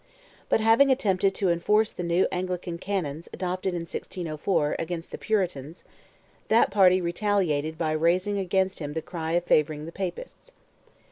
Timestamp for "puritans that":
5.19-6.71